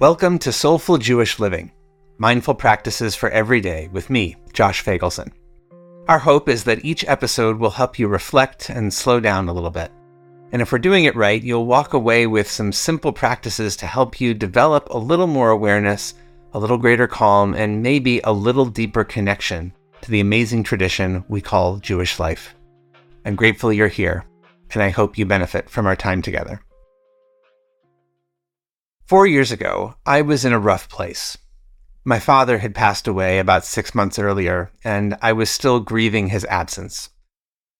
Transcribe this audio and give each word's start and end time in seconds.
Welcome 0.00 0.38
to 0.38 0.50
Soulful 0.50 0.96
Jewish 0.96 1.38
Living, 1.38 1.72
mindful 2.16 2.54
practices 2.54 3.14
for 3.14 3.28
every 3.28 3.60
day 3.60 3.90
with 3.92 4.08
me, 4.08 4.34
Josh 4.54 4.82
Feigelson. 4.82 5.30
Our 6.08 6.18
hope 6.18 6.48
is 6.48 6.64
that 6.64 6.82
each 6.82 7.04
episode 7.04 7.58
will 7.58 7.68
help 7.68 7.98
you 7.98 8.08
reflect 8.08 8.70
and 8.70 8.94
slow 8.94 9.20
down 9.20 9.50
a 9.50 9.52
little 9.52 9.68
bit. 9.68 9.92
And 10.52 10.62
if 10.62 10.72
we're 10.72 10.78
doing 10.78 11.04
it 11.04 11.16
right, 11.16 11.42
you'll 11.42 11.66
walk 11.66 11.92
away 11.92 12.26
with 12.26 12.50
some 12.50 12.72
simple 12.72 13.12
practices 13.12 13.76
to 13.76 13.86
help 13.86 14.22
you 14.22 14.32
develop 14.32 14.88
a 14.88 14.96
little 14.96 15.26
more 15.26 15.50
awareness, 15.50 16.14
a 16.54 16.58
little 16.58 16.78
greater 16.78 17.06
calm, 17.06 17.52
and 17.52 17.82
maybe 17.82 18.22
a 18.24 18.32
little 18.32 18.64
deeper 18.64 19.04
connection 19.04 19.70
to 20.00 20.10
the 20.10 20.20
amazing 20.20 20.62
tradition 20.62 21.26
we 21.28 21.42
call 21.42 21.76
Jewish 21.76 22.18
life. 22.18 22.54
I'm 23.26 23.36
grateful 23.36 23.70
you're 23.70 23.88
here, 23.88 24.24
and 24.72 24.82
I 24.82 24.88
hope 24.88 25.18
you 25.18 25.26
benefit 25.26 25.68
from 25.68 25.84
our 25.84 25.94
time 25.94 26.22
together. 26.22 26.62
Four 29.10 29.26
years 29.26 29.50
ago, 29.50 29.96
I 30.06 30.22
was 30.22 30.44
in 30.44 30.52
a 30.52 30.60
rough 30.60 30.88
place. 30.88 31.36
My 32.04 32.20
father 32.20 32.58
had 32.58 32.76
passed 32.76 33.08
away 33.08 33.40
about 33.40 33.64
six 33.64 33.92
months 33.92 34.20
earlier, 34.20 34.70
and 34.84 35.16
I 35.20 35.32
was 35.32 35.50
still 35.50 35.80
grieving 35.80 36.28
his 36.28 36.44
absence. 36.44 37.10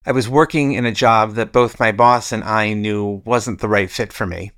I 0.05 0.11
was 0.11 0.29
working 0.29 0.73
in 0.73 0.87
a 0.87 0.91
job 0.91 1.35
that 1.35 1.53
both 1.53 1.79
my 1.79 1.93
boss 1.93 2.33
and 2.33 2.43
I 2.43 2.73
knew 2.73 3.23
wasn't 3.25 3.61
the 3.61 3.69
right 3.69 3.89
fit 3.89 4.13
for 4.13 4.27
me. 4.27 4.51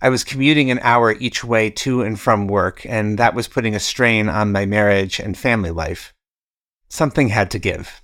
I 0.00 0.08
was 0.08 0.24
commuting 0.24 0.70
an 0.70 0.78
hour 0.78 1.12
each 1.12 1.44
way 1.44 1.68
to 1.84 2.00
and 2.00 2.18
from 2.18 2.48
work, 2.48 2.86
and 2.86 3.18
that 3.18 3.34
was 3.34 3.46
putting 3.46 3.74
a 3.74 3.78
strain 3.78 4.30
on 4.30 4.50
my 4.50 4.64
marriage 4.64 5.20
and 5.20 5.36
family 5.36 5.72
life. 5.72 6.14
Something 6.88 7.28
had 7.28 7.50
to 7.50 7.58
give. 7.58 8.00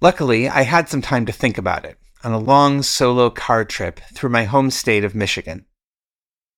Luckily, 0.00 0.48
I 0.48 0.62
had 0.62 0.88
some 0.88 1.02
time 1.02 1.26
to 1.26 1.32
think 1.32 1.58
about 1.58 1.84
it 1.84 1.98
on 2.24 2.32
a 2.32 2.38
long 2.38 2.82
solo 2.82 3.28
car 3.28 3.66
trip 3.66 4.00
through 4.14 4.30
my 4.30 4.44
home 4.44 4.70
state 4.70 5.04
of 5.04 5.14
Michigan. 5.14 5.66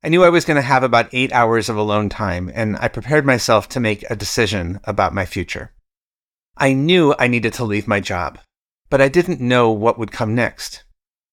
I 0.03 0.09
knew 0.09 0.25
I 0.25 0.31
was 0.31 0.47
going 0.47 0.56
to 0.56 0.62
have 0.62 0.83
about 0.83 1.11
eight 1.12 1.31
hours 1.31 1.69
of 1.69 1.77
alone 1.77 2.09
time, 2.09 2.51
and 2.55 2.75
I 2.79 2.89
prepared 2.89 3.27
myself 3.27 3.69
to 3.70 3.81
make 3.81 4.03
a 4.09 4.17
decision 4.17 4.81
about 4.84 5.12
my 5.12 5.27
future. 5.27 5.73
I 6.57 6.73
knew 6.73 7.15
I 7.19 7.29
needed 7.29 7.53
to 7.55 7.65
leave 7.65 7.87
my 7.87 8.01
job, 8.01 8.39
but 8.89 9.03
I 9.03 9.09
didn't 9.09 9.42
know 9.42 9.70
what 9.70 9.98
would 9.98 10.11
come 10.11 10.34
next. 10.34 10.84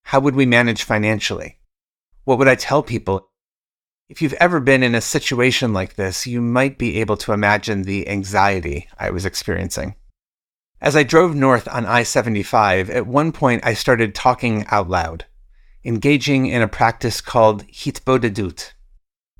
How 0.03 0.19
would 0.19 0.35
we 0.35 0.45
manage 0.45 0.83
financially? 0.83 1.59
What 2.25 2.37
would 2.39 2.49
I 2.49 2.55
tell 2.55 2.83
people? 2.83 3.29
If 4.09 4.21
you've 4.21 4.33
ever 4.33 4.59
been 4.59 4.83
in 4.83 4.95
a 4.95 5.01
situation 5.01 5.71
like 5.71 5.95
this, 5.95 6.27
you 6.27 6.41
might 6.41 6.77
be 6.77 6.99
able 6.99 7.15
to 7.17 7.31
imagine 7.31 7.83
the 7.83 8.09
anxiety 8.09 8.89
I 8.99 9.11
was 9.11 9.25
experiencing. 9.25 9.95
As 10.81 10.95
I 10.95 11.03
drove 11.03 11.35
north 11.35 11.69
on 11.69 11.85
I 11.85 12.03
75, 12.03 12.89
at 12.89 13.07
one 13.07 13.31
point 13.31 13.65
I 13.65 13.73
started 13.73 14.13
talking 14.13 14.65
out 14.67 14.89
loud 14.89 15.25
engaging 15.87 16.47
in 16.47 16.61
a 16.61 16.67
practice 16.67 17.21
called 17.21 17.65
hitbodedut. 17.67 18.73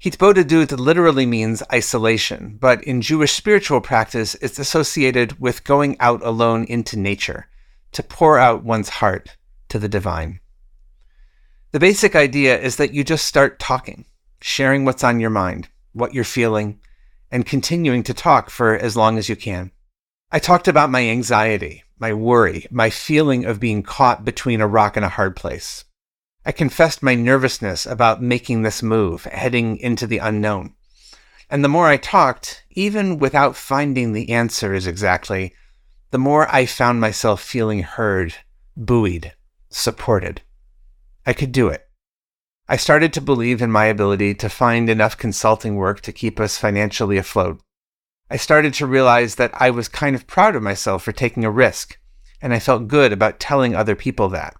Hitbodedut 0.01 0.79
literally 0.79 1.25
means 1.25 1.61
isolation, 1.73 2.57
but 2.61 2.81
in 2.85 3.01
Jewish 3.01 3.33
spiritual 3.33 3.81
practice, 3.81 4.35
it's 4.35 4.57
associated 4.57 5.41
with 5.41 5.65
going 5.65 5.99
out 5.99 6.25
alone 6.25 6.63
into 6.63 6.97
nature 6.97 7.47
to 7.91 8.01
pour 8.01 8.39
out 8.39 8.63
one's 8.63 8.89
heart 8.89 9.35
to 9.67 9.77
the 9.77 9.89
divine. 9.89 10.39
The 11.73 11.81
basic 11.81 12.15
idea 12.15 12.57
is 12.57 12.77
that 12.77 12.93
you 12.93 13.03
just 13.03 13.25
start 13.25 13.59
talking, 13.59 14.05
sharing 14.39 14.85
what's 14.85 15.03
on 15.03 15.19
your 15.19 15.29
mind, 15.29 15.67
what 15.91 16.13
you're 16.13 16.23
feeling, 16.23 16.79
and 17.29 17.45
continuing 17.45 18.03
to 18.03 18.13
talk 18.13 18.49
for 18.49 18.73
as 18.73 18.95
long 18.95 19.17
as 19.17 19.27
you 19.27 19.35
can. 19.35 19.71
I 20.31 20.39
talked 20.39 20.69
about 20.69 20.91
my 20.91 21.01
anxiety, 21.09 21.83
my 21.99 22.13
worry, 22.13 22.67
my 22.71 22.89
feeling 22.89 23.43
of 23.43 23.59
being 23.59 23.83
caught 23.83 24.23
between 24.23 24.61
a 24.61 24.67
rock 24.67 24.95
and 24.95 25.05
a 25.05 25.09
hard 25.09 25.35
place, 25.35 25.83
I 26.47 26.53
confessed 26.53 27.03
my 27.03 27.13
nervousness 27.13 27.85
about 27.85 28.21
making 28.21 28.61
this 28.61 28.81
move, 28.81 29.25
heading 29.25 29.75
into 29.79 30.07
the 30.07 30.19
unknown. 30.19 30.75
And 31.49 31.61
the 31.61 31.67
more 31.67 31.87
I 31.87 31.97
talked, 31.97 32.63
even 32.69 33.19
without 33.19 33.57
finding 33.57 34.13
the 34.13 34.29
answers 34.29 34.87
exactly, 34.87 35.53
the 36.11 36.17
more 36.17 36.47
I 36.49 36.65
found 36.65 37.01
myself 37.01 37.41
feeling 37.41 37.83
heard, 37.83 38.33
buoyed, 38.77 39.33
supported. 39.69 40.41
I 41.25 41.33
could 41.33 41.51
do 41.51 41.67
it. 41.67 41.85
I 42.69 42.77
started 42.77 43.11
to 43.13 43.21
believe 43.21 43.61
in 43.61 43.69
my 43.69 43.87
ability 43.87 44.33
to 44.35 44.47
find 44.47 44.89
enough 44.89 45.17
consulting 45.17 45.75
work 45.75 45.99
to 45.99 46.13
keep 46.13 46.39
us 46.39 46.57
financially 46.57 47.17
afloat. 47.17 47.59
I 48.31 48.37
started 48.37 48.73
to 48.75 48.87
realize 48.87 49.35
that 49.35 49.51
I 49.53 49.69
was 49.69 49.89
kind 49.89 50.15
of 50.15 50.27
proud 50.27 50.55
of 50.55 50.63
myself 50.63 51.03
for 51.03 51.11
taking 51.11 51.43
a 51.43 51.51
risk, 51.51 51.99
and 52.41 52.53
I 52.53 52.59
felt 52.59 52.87
good 52.87 53.11
about 53.11 53.41
telling 53.41 53.75
other 53.75 53.97
people 53.97 54.29
that. 54.29 54.55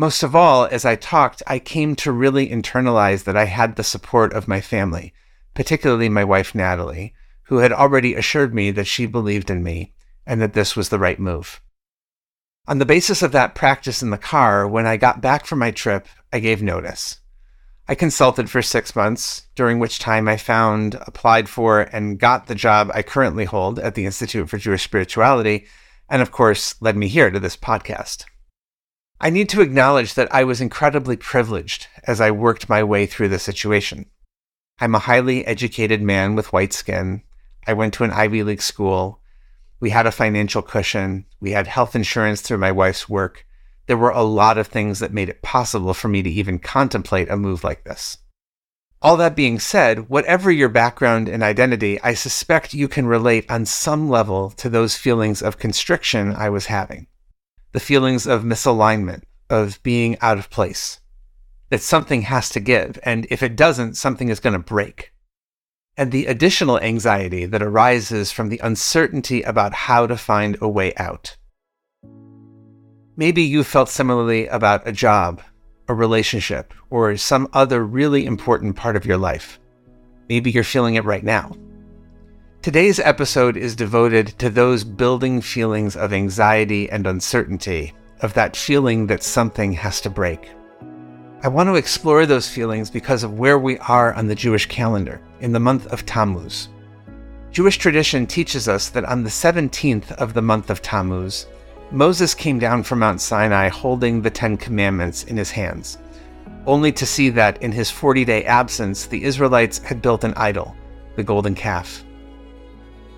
Most 0.00 0.22
of 0.22 0.34
all, 0.34 0.64
as 0.64 0.86
I 0.86 0.96
talked, 0.96 1.42
I 1.46 1.58
came 1.58 1.94
to 1.96 2.10
really 2.10 2.48
internalize 2.48 3.24
that 3.24 3.36
I 3.36 3.44
had 3.44 3.76
the 3.76 3.84
support 3.84 4.32
of 4.32 4.48
my 4.48 4.62
family, 4.62 5.12
particularly 5.52 6.08
my 6.08 6.24
wife, 6.24 6.54
Natalie, 6.54 7.12
who 7.48 7.58
had 7.58 7.70
already 7.70 8.14
assured 8.14 8.54
me 8.54 8.70
that 8.70 8.86
she 8.86 9.04
believed 9.04 9.50
in 9.50 9.62
me 9.62 9.92
and 10.24 10.40
that 10.40 10.54
this 10.54 10.74
was 10.74 10.88
the 10.88 10.98
right 10.98 11.20
move. 11.20 11.60
On 12.66 12.78
the 12.78 12.86
basis 12.86 13.20
of 13.20 13.32
that 13.32 13.54
practice 13.54 14.00
in 14.00 14.08
the 14.08 14.16
car, 14.16 14.66
when 14.66 14.86
I 14.86 14.96
got 14.96 15.20
back 15.20 15.44
from 15.44 15.58
my 15.58 15.70
trip, 15.70 16.08
I 16.32 16.40
gave 16.40 16.62
notice. 16.62 17.20
I 17.86 17.94
consulted 17.94 18.48
for 18.48 18.62
six 18.62 18.96
months, 18.96 19.48
during 19.54 19.78
which 19.78 19.98
time 19.98 20.28
I 20.28 20.38
found, 20.38 20.94
applied 21.02 21.46
for, 21.46 21.82
and 21.82 22.18
got 22.18 22.46
the 22.46 22.54
job 22.54 22.90
I 22.94 23.02
currently 23.02 23.44
hold 23.44 23.78
at 23.78 23.96
the 23.96 24.06
Institute 24.06 24.48
for 24.48 24.56
Jewish 24.56 24.82
Spirituality, 24.82 25.66
and 26.08 26.22
of 26.22 26.32
course, 26.32 26.80
led 26.80 26.96
me 26.96 27.08
here 27.08 27.30
to 27.30 27.38
this 27.38 27.54
podcast. 27.54 28.24
I 29.22 29.28
need 29.28 29.50
to 29.50 29.60
acknowledge 29.60 30.14
that 30.14 30.34
I 30.34 30.44
was 30.44 30.62
incredibly 30.62 31.14
privileged 31.14 31.88
as 32.04 32.22
I 32.22 32.30
worked 32.30 32.70
my 32.70 32.82
way 32.82 33.04
through 33.04 33.28
the 33.28 33.38
situation. 33.38 34.06
I'm 34.78 34.94
a 34.94 35.00
highly 35.00 35.44
educated 35.44 36.00
man 36.00 36.34
with 36.34 36.54
white 36.54 36.72
skin. 36.72 37.20
I 37.66 37.74
went 37.74 37.92
to 37.94 38.04
an 38.04 38.12
Ivy 38.12 38.42
League 38.42 38.62
school. 38.62 39.20
We 39.78 39.90
had 39.90 40.06
a 40.06 40.10
financial 40.10 40.62
cushion. 40.62 41.26
We 41.38 41.50
had 41.50 41.66
health 41.66 41.94
insurance 41.94 42.40
through 42.40 42.56
my 42.58 42.72
wife's 42.72 43.10
work. 43.10 43.46
There 43.88 43.98
were 43.98 44.10
a 44.10 44.22
lot 44.22 44.56
of 44.56 44.68
things 44.68 45.00
that 45.00 45.12
made 45.12 45.28
it 45.28 45.42
possible 45.42 45.92
for 45.92 46.08
me 46.08 46.22
to 46.22 46.30
even 46.30 46.58
contemplate 46.58 47.28
a 47.28 47.36
move 47.36 47.62
like 47.62 47.84
this. 47.84 48.16
All 49.02 49.18
that 49.18 49.36
being 49.36 49.58
said, 49.58 50.08
whatever 50.08 50.50
your 50.50 50.70
background 50.70 51.28
and 51.28 51.42
identity, 51.42 52.00
I 52.00 52.14
suspect 52.14 52.72
you 52.72 52.88
can 52.88 53.04
relate 53.04 53.50
on 53.50 53.66
some 53.66 54.08
level 54.08 54.48
to 54.52 54.70
those 54.70 54.96
feelings 54.96 55.42
of 55.42 55.58
constriction 55.58 56.34
I 56.34 56.48
was 56.48 56.66
having 56.66 57.06
the 57.72 57.80
feelings 57.80 58.26
of 58.26 58.42
misalignment, 58.42 59.22
of 59.48 59.82
being 59.82 60.18
out 60.20 60.38
of 60.38 60.50
place. 60.50 61.00
That 61.70 61.80
something 61.80 62.22
has 62.22 62.48
to 62.50 62.60
give, 62.60 62.98
and 63.04 63.26
if 63.30 63.42
it 63.42 63.56
doesn't, 63.56 63.94
something 63.94 64.28
is 64.28 64.40
going 64.40 64.54
to 64.54 64.58
break. 64.58 65.12
And 65.96 66.10
the 66.10 66.26
additional 66.26 66.80
anxiety 66.80 67.46
that 67.46 67.62
arises 67.62 68.32
from 68.32 68.48
the 68.48 68.60
uncertainty 68.62 69.42
about 69.42 69.72
how 69.72 70.06
to 70.06 70.16
find 70.16 70.56
a 70.60 70.68
way 70.68 70.94
out. 70.96 71.36
Maybe 73.16 73.42
you 73.42 73.62
felt 73.64 73.88
similarly 73.88 74.46
about 74.46 74.88
a 74.88 74.92
job, 74.92 75.42
a 75.88 75.94
relationship, 75.94 76.72
or 76.88 77.16
some 77.16 77.48
other 77.52 77.84
really 77.84 78.24
important 78.24 78.76
part 78.76 78.96
of 78.96 79.04
your 79.04 79.18
life. 79.18 79.60
Maybe 80.28 80.50
you're 80.50 80.64
feeling 80.64 80.94
it 80.94 81.04
right 81.04 81.24
now. 81.24 81.52
Today's 82.62 83.00
episode 83.00 83.56
is 83.56 83.74
devoted 83.74 84.38
to 84.38 84.50
those 84.50 84.84
building 84.84 85.40
feelings 85.40 85.96
of 85.96 86.12
anxiety 86.12 86.90
and 86.90 87.06
uncertainty, 87.06 87.94
of 88.20 88.34
that 88.34 88.54
feeling 88.54 89.06
that 89.06 89.22
something 89.22 89.72
has 89.72 89.98
to 90.02 90.10
break. 90.10 90.50
I 91.42 91.48
want 91.48 91.70
to 91.70 91.76
explore 91.76 92.26
those 92.26 92.50
feelings 92.50 92.90
because 92.90 93.22
of 93.22 93.38
where 93.38 93.58
we 93.58 93.78
are 93.78 94.12
on 94.12 94.26
the 94.26 94.34
Jewish 94.34 94.66
calendar, 94.66 95.22
in 95.40 95.52
the 95.52 95.58
month 95.58 95.86
of 95.86 96.04
Tammuz. 96.04 96.68
Jewish 97.50 97.78
tradition 97.78 98.26
teaches 98.26 98.68
us 98.68 98.90
that 98.90 99.06
on 99.06 99.22
the 99.22 99.30
17th 99.30 100.12
of 100.12 100.34
the 100.34 100.42
month 100.42 100.68
of 100.68 100.82
Tammuz, 100.82 101.46
Moses 101.90 102.34
came 102.34 102.58
down 102.58 102.82
from 102.82 102.98
Mount 102.98 103.22
Sinai 103.22 103.68
holding 103.68 104.20
the 104.20 104.28
Ten 104.28 104.58
Commandments 104.58 105.24
in 105.24 105.38
his 105.38 105.50
hands, 105.50 105.96
only 106.66 106.92
to 106.92 107.06
see 107.06 107.30
that 107.30 107.62
in 107.62 107.72
his 107.72 107.90
40 107.90 108.26
day 108.26 108.44
absence, 108.44 109.06
the 109.06 109.24
Israelites 109.24 109.78
had 109.78 110.02
built 110.02 110.24
an 110.24 110.34
idol, 110.36 110.76
the 111.16 111.24
golden 111.24 111.54
calf. 111.54 112.04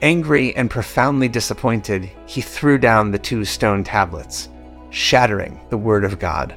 Angry 0.03 0.55
and 0.57 0.69
profoundly 0.69 1.29
disappointed, 1.29 2.11
he 2.27 2.41
threw 2.41 2.77
down 2.77 3.13
the 3.13 3.21
two 3.21 3.45
stone 3.45 3.85
tablets, 3.85 4.49
shattering 4.91 5.61
the 5.71 5.79
Word 5.79 6.05
of 6.05 6.19
God. 6.19 6.57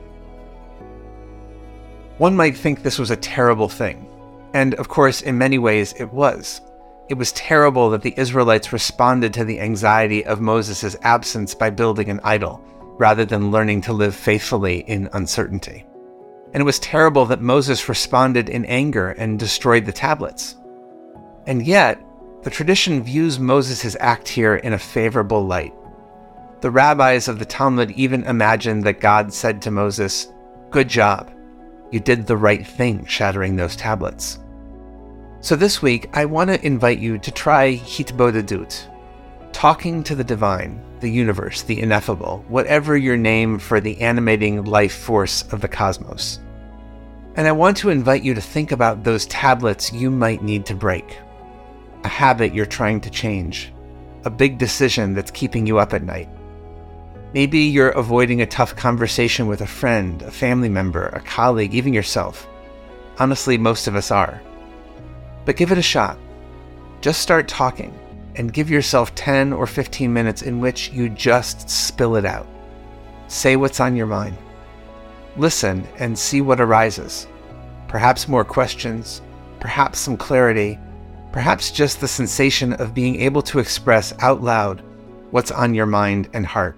One 2.18 2.36
might 2.36 2.58
think 2.58 2.82
this 2.82 2.98
was 2.98 3.12
a 3.12 3.16
terrible 3.16 3.70
thing, 3.70 4.08
and 4.56 4.74
of 4.76 4.88
course, 4.88 5.22
in 5.22 5.38
many 5.38 5.60
ways, 5.60 5.94
it 6.00 6.12
was. 6.12 6.62
It 7.08 7.14
was 7.14 7.34
terrible 7.34 7.92
that 7.92 8.02
the 8.02 8.16
Israelites 8.18 8.74
responded 8.74 9.32
to 9.36 9.46
the 9.46 9.60
anxiety 9.60 10.26
of 10.26 10.42
Moses' 10.42 10.96
absence 11.04 11.54
by 11.54 11.70
building 11.70 12.10
an 12.10 12.22
idol, 12.24 12.64
rather 12.98 13.26
than 13.26 13.52
learning 13.52 13.82
to 13.82 13.94
live 13.94 14.16
faithfully 14.16 14.80
in 14.88 15.08
uncertainty. 15.14 15.86
And 16.54 16.62
it 16.62 16.66
was 16.66 16.80
terrible 16.80 17.26
that 17.26 17.42
Moses 17.42 17.90
responded 17.90 18.50
in 18.50 18.66
anger 18.66 19.10
and 19.12 19.38
destroyed 19.38 19.86
the 19.86 19.92
tablets. 19.92 20.56
And 21.46 21.68
yet, 21.68 22.02
the 22.46 22.52
tradition 22.52 23.02
views 23.02 23.40
Moses' 23.40 23.98
act 24.00 24.28
here 24.28 24.58
in 24.58 24.74
a 24.74 24.78
favorable 24.78 25.44
light. 25.48 25.74
The 26.62 26.70
rabbis 26.70 27.28
of 27.28 27.40
the 27.40 27.46
Talmud 27.46 27.90
even 27.94 28.24
imagine 28.26 28.82
that 28.82 29.00
God 29.00 29.34
said 29.34 29.64
to 29.64 29.72
Moses, 29.72 30.32
Good 30.70 30.88
job. 30.88 31.34
You 31.90 32.00
did 32.00 32.28
the 32.28 32.38
right 32.38 32.66
thing 32.66 33.04
shattering 33.08 33.56
those 33.56 33.76
tablets. 33.76 34.38
So 35.40 35.56
this 35.56 35.82
week, 35.82 36.08
I 36.14 36.26
want 36.26 36.52
to 36.52 36.64
invite 36.64 37.00
you 37.00 37.18
to 37.18 37.32
try 37.32 37.78
Hitbodedut, 37.78 38.80
talking 39.52 40.04
to 40.04 40.14
the 40.14 40.24
divine, 40.24 40.80
the 41.00 41.10
universe, 41.10 41.64
the 41.64 41.82
ineffable, 41.82 42.46
whatever 42.48 42.96
your 42.96 43.18
name 43.18 43.58
for 43.58 43.82
the 43.82 44.00
animating 44.02 44.66
life 44.66 44.94
force 44.94 45.42
of 45.52 45.62
the 45.62 45.68
cosmos. 45.68 46.42
And 47.38 47.48
I 47.48 47.54
want 47.54 47.76
to 47.78 47.90
invite 47.90 48.22
you 48.22 48.36
to 48.36 48.42
think 48.42 48.72
about 48.72 49.04
those 49.04 49.26
tablets 49.26 49.92
you 49.92 50.12
might 50.12 50.44
need 50.44 50.64
to 50.68 50.76
break, 50.76 51.18
habit 52.16 52.54
you're 52.54 52.66
trying 52.66 53.02
to 53.02 53.10
change, 53.10 53.74
a 54.24 54.30
big 54.30 54.58
decision 54.58 55.14
that's 55.14 55.32
keeping 55.32 55.68
you 55.68 55.80
up 55.80 55.94
at 55.94 56.02
night. 56.02 56.30
Maybe 57.34 57.60
you're 57.60 57.90
avoiding 57.90 58.40
a 58.42 58.46
tough 58.46 58.74
conversation 58.74 59.48
with 59.48 59.60
a 59.60 59.68
friend, 59.68 60.22
a 60.22 60.32
family 60.32 60.70
member, 60.70 61.08
a 61.08 61.20
colleague, 61.20 61.74
even 61.74 61.94
yourself. 61.94 62.48
Honestly, 63.20 63.58
most 63.58 63.88
of 63.88 63.98
us 63.98 64.12
are. 64.12 64.42
But 65.44 65.58
give 65.58 65.74
it 65.74 65.78
a 65.78 65.82
shot. 65.82 66.18
Just 67.02 67.22
start 67.22 67.50
talking 67.50 67.94
and 68.36 68.54
give 68.54 68.70
yourself 68.70 69.14
10 69.16 69.52
or 69.52 69.68
15 69.68 70.14
minutes 70.14 70.42
in 70.42 70.62
which 70.62 70.94
you 70.94 71.10
just 71.10 71.70
spill 71.70 72.16
it 72.16 72.24
out. 72.24 72.48
Say 73.28 73.58
what's 73.58 73.82
on 73.82 73.98
your 73.98 74.08
mind. 74.08 74.38
Listen 75.36 75.86
and 76.00 76.18
see 76.18 76.40
what 76.40 76.62
arises. 76.62 77.28
Perhaps 77.90 78.30
more 78.30 78.46
questions, 78.46 79.22
perhaps 79.60 80.00
some 80.00 80.16
clarity, 80.16 80.80
perhaps 81.36 81.70
just 81.70 82.00
the 82.00 82.08
sensation 82.08 82.72
of 82.76 82.94
being 82.94 83.20
able 83.20 83.42
to 83.42 83.60
express 83.60 84.14
out 84.20 84.42
loud 84.42 84.82
what's 85.32 85.52
on 85.52 85.74
your 85.74 85.86
mind 85.86 86.30
and 86.32 86.46
heart. 86.46 86.78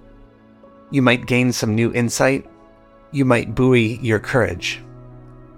You 0.89 1.03
might 1.03 1.27
gain 1.27 1.51
some 1.53 1.75
new 1.75 1.93
insight. 1.93 2.43
You 3.11 3.23
might 3.23 3.53
buoy 3.53 3.99
your 4.01 4.17
courage. 4.17 4.81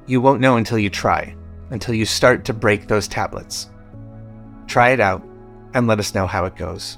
You 0.05 0.19
won't 0.19 0.41
know 0.41 0.57
until 0.57 0.77
you 0.77 0.89
try 0.89 1.33
until 1.69 1.93
you 1.93 2.05
start 2.05 2.43
to 2.43 2.53
break 2.53 2.87
those 2.87 3.07
tablets. 3.07 3.69
Try 4.67 4.89
it 4.89 4.99
out 4.99 5.23
and 5.73 5.87
let 5.87 5.99
us 5.99 6.13
know 6.13 6.27
how 6.27 6.43
it 6.43 6.57
goes. 6.57 6.97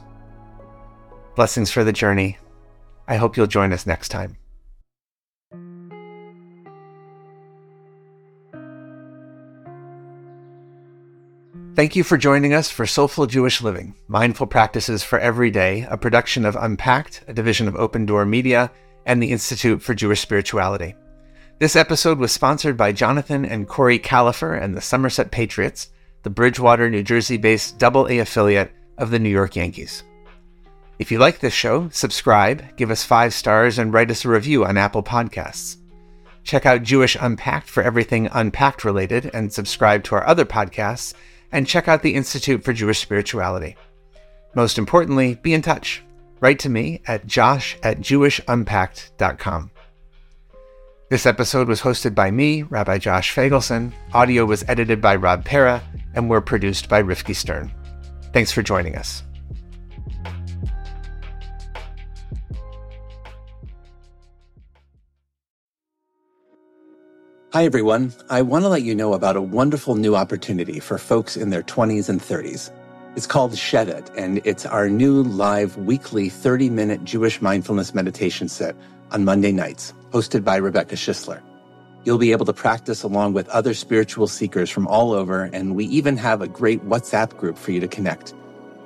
Blessings 1.36 1.69
for 1.69 1.83
the 1.83 1.94
journey. 1.94 2.39
I 3.07 3.18
hope 3.18 3.38
you'll 3.38 3.45
join 3.45 3.74
us 3.74 3.86
next 3.86 4.09
time. 4.09 4.41
Thank 11.73 11.95
you 11.95 12.03
for 12.03 12.18
joining 12.18 12.53
us 12.53 12.69
for 12.69 12.85
Soulful 12.85 13.27
Jewish 13.27 13.62
Living 13.62 13.95
Mindful 14.09 14.45
Practices 14.45 15.06
for 15.06 15.18
Every 15.18 15.50
Day, 15.50 15.88
a 15.89 15.95
production 15.95 16.45
of 16.45 16.57
Unpacked, 16.57 17.23
a 17.29 17.33
division 17.33 17.65
of 17.69 17.75
OpenDor 17.75 18.27
Media, 18.27 18.69
and 19.06 19.23
the 19.23 19.31
Institute 19.31 19.81
for 19.81 19.94
Jewish 19.94 20.19
Spirituality. 20.19 20.95
This 21.59 21.77
episode 21.77 22.18
was 22.18 22.33
sponsored 22.33 22.75
by 22.75 22.91
Jonathan 22.91 23.45
and 23.45 23.69
Kori 23.69 24.00
Kalafer 24.00 24.62
and 24.62 24.75
the 24.75 24.81
Somerset 24.81 25.31
Patriots, 25.31 25.88
the 26.23 26.29
Bridgewater, 26.29 26.89
New 26.89 27.03
Jersey 27.03 27.38
based 27.38 27.79
Double 27.79 28.06
A 28.09 28.19
affiliate 28.19 28.73
of 28.97 29.09
the 29.09 29.19
New 29.19 29.29
York 29.29 29.56
Yankees. 29.56 30.03
If 31.00 31.09
you 31.09 31.19
like 31.19 31.39
this 31.39 31.53
show, 31.53 31.88
subscribe, 31.88 32.75
give 32.75 32.91
us 32.91 33.06
five 33.06 33.33
stars, 33.33 33.79
and 33.79 33.94
write 33.94 34.12
us 34.12 34.25
a 34.25 34.29
review 34.29 34.65
on 34.65 34.77
Apple 34.77 35.03
Podcasts. 35.03 35.77
Check 36.44 36.65
out 36.65 36.83
Jewish 36.83 37.15
Unpacked 37.15 37.69
for 37.69 37.81
everything 37.81 38.27
Unpacked 38.33 38.83
related, 38.83 39.31
and 39.33 39.53
subscribe 39.53 40.03
to 40.03 40.15
our 40.15 40.27
other 40.27 40.44
podcasts, 40.44 41.13
and 41.51 41.68
check 41.68 41.88
out 41.88 42.01
the 42.01 42.15
Institute 42.15 42.63
for 42.63 42.74
Jewish 42.74 43.00
Spirituality. 43.00 43.75
Most 44.56 44.77
importantly, 44.77 45.36
be 45.36 45.53
in 45.53 45.62
touch. 45.62 46.03
Write 46.39 46.59
to 46.59 46.69
me 46.69 47.01
at 47.07 47.27
josh 47.27 47.77
at 47.83 48.00
jewishunpacked.com. 48.00 49.71
This 51.09 51.25
episode 51.25 51.68
was 51.68 51.81
hosted 51.81 52.15
by 52.15 52.31
me, 52.31 52.63
Rabbi 52.63 52.98
Josh 52.98 53.36
Feigelson. 53.36 53.92
Audio 54.13 54.45
was 54.45 54.63
edited 54.69 55.01
by 55.01 55.15
Rob 55.18 55.44
Pera, 55.44 55.83
and 56.15 56.30
were 56.30 56.42
produced 56.42 56.88
by 56.88 57.03
Rifki 57.03 57.36
Stern. 57.36 57.71
Thanks 58.31 58.51
for 58.51 58.62
joining 58.62 58.95
us. 58.95 59.24
Hi, 67.53 67.65
everyone. 67.65 68.13
I 68.30 68.44
want 68.44 68.63
to 68.63 68.69
let 68.69 68.83
you 68.83 68.95
know 68.95 69.12
about 69.12 69.36
a 69.36 69.42
wonderful 69.42 69.95
new 69.95 70.15
opportunity 70.15 70.80
for 70.80 70.98
folks 70.98 71.36
in 71.36 71.50
their 71.50 71.63
20s 71.63 72.07
and 72.07 72.21
30s. 72.21 72.71
It's 73.18 73.27
called 73.27 73.51
Shedit, 73.51 74.09
and 74.15 74.39
it's 74.45 74.65
our 74.65 74.88
new 74.88 75.24
live 75.24 75.75
weekly 75.75 76.30
30 76.30 76.69
minute 76.69 77.03
Jewish 77.03 77.42
mindfulness 77.42 77.94
meditation 77.94 78.48
set 78.48 78.74
on 79.12 79.25
Monday 79.25 79.51
nights, 79.51 79.94
hosted 80.12 80.45
by 80.45 80.56
Rebecca 80.56 80.95
Schisler. 80.95 81.42
You'll 82.06 82.18
be 82.18 82.31
able 82.31 82.45
to 82.45 82.53
practice 82.53 83.03
along 83.03 83.33
with 83.33 83.50
other 83.50 83.74
spiritual 83.74 84.27
seekers 84.27 84.69
from 84.69 84.88
all 84.88 85.12
over, 85.12 85.50
and 85.51 85.75
we 85.75 85.83
even 85.88 86.15
have 86.15 86.42
a 86.42 86.47
great 86.47 86.81
WhatsApp 86.86 87.36
group 87.36 87.57
for 87.57 87.74
you 87.74 87.81
to 87.81 87.88
connect. 87.89 88.33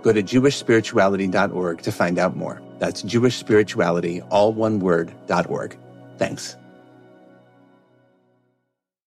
Go 0.01 0.11
to 0.11 0.23
jewishspirituality.org 0.23 1.83
to 1.83 1.91
find 1.91 2.18
out 2.18 2.35
more. 2.35 2.63
That's 2.79 3.03
jewishspirituality, 3.03 4.25
all 4.31 4.53
one 4.53 4.79
word, 4.79 5.13
.org. 5.29 5.77
Thanks. 6.18 6.57